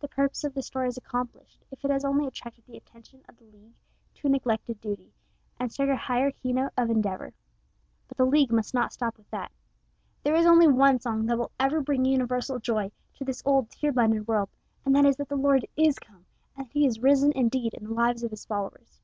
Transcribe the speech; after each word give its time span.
The 0.00 0.08
purpose 0.08 0.42
of 0.42 0.52
this 0.52 0.66
story 0.66 0.88
is 0.88 0.96
accomplished 0.96 1.64
if 1.70 1.84
it 1.84 1.90
has 1.92 2.04
only 2.04 2.26
attracted 2.26 2.66
the 2.66 2.76
attention 2.76 3.22
of 3.28 3.36
the 3.38 3.44
League 3.44 3.76
to 4.14 4.26
a 4.26 4.30
neglected 4.30 4.80
duty, 4.80 5.12
and 5.60 5.70
struck 5.70 5.88
a 5.90 5.94
higher 5.94 6.32
key 6.32 6.52
note 6.52 6.72
of 6.76 6.90
endeavor. 6.90 7.32
But 8.08 8.16
the 8.16 8.26
League 8.26 8.50
must 8.50 8.74
not 8.74 8.92
stop 8.92 9.16
with 9.16 9.30
that. 9.30 9.52
There 10.24 10.34
is 10.34 10.44
only 10.44 10.66
one 10.66 10.98
song 10.98 11.26
that 11.26 11.38
will 11.38 11.52
ever 11.60 11.80
bring 11.80 12.04
universal 12.04 12.58
joy 12.58 12.90
to 13.14 13.24
this 13.24 13.44
old, 13.46 13.70
tear 13.70 13.92
blinded 13.92 14.26
world, 14.26 14.48
and 14.84 14.92
that 14.96 15.06
is 15.06 15.18
that 15.18 15.28
the 15.28 15.36
Lord 15.36 15.64
is 15.76 16.00
come, 16.00 16.26
and 16.56 16.66
that 16.66 16.72
he 16.72 16.84
is 16.84 16.98
risen 16.98 17.30
indeed 17.30 17.74
in 17.74 17.84
the 17.84 17.94
lives 17.94 18.24
of 18.24 18.32
his 18.32 18.44
followers. 18.44 18.98